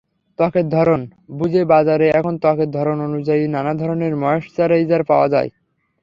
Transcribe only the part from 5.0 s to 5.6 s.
পাওয়া যায়।